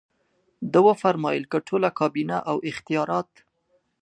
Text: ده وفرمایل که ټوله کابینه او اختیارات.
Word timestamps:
ده 0.71 0.79
وفرمایل 0.87 1.43
که 1.51 1.57
ټوله 1.67 1.89
کابینه 1.99 2.37
او 2.49 2.57
اختیارات. 2.69 3.31